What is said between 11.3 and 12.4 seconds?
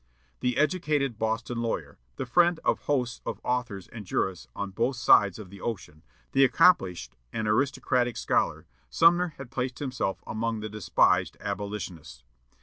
Abolitionists!